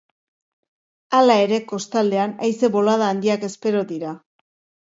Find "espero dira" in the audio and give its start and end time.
3.53-4.19